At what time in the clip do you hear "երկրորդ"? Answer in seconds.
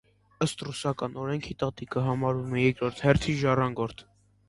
2.67-3.07